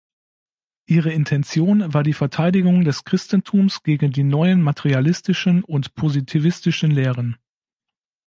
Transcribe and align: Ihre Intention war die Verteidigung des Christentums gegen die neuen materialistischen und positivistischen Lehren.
Ihre 0.87 1.11
Intention 1.13 1.93
war 1.93 2.01
die 2.01 2.13
Verteidigung 2.13 2.83
des 2.83 3.03
Christentums 3.03 3.83
gegen 3.83 4.11
die 4.11 4.23
neuen 4.23 4.59
materialistischen 4.63 5.63
und 5.63 5.93
positivistischen 5.93 6.89
Lehren. 6.89 7.37